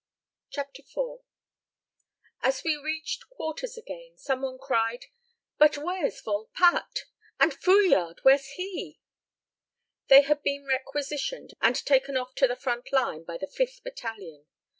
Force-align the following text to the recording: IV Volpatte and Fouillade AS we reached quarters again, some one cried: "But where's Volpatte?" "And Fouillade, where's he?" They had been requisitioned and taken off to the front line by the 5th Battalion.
IV 0.57 0.65
Volpatte 0.79 0.79
and 0.79 0.89
Fouillade 0.89 1.21
AS 2.41 2.63
we 2.63 2.75
reached 2.75 3.29
quarters 3.29 3.77
again, 3.77 4.17
some 4.17 4.41
one 4.41 4.57
cried: 4.57 5.05
"But 5.59 5.77
where's 5.77 6.19
Volpatte?" 6.23 7.01
"And 7.39 7.53
Fouillade, 7.53 8.17
where's 8.23 8.47
he?" 8.47 8.99
They 10.07 10.21
had 10.23 10.41
been 10.41 10.65
requisitioned 10.65 11.53
and 11.61 11.75
taken 11.75 12.17
off 12.17 12.33
to 12.37 12.47
the 12.47 12.55
front 12.55 12.91
line 12.91 13.25
by 13.25 13.37
the 13.37 13.45
5th 13.45 13.83
Battalion. 13.83 14.47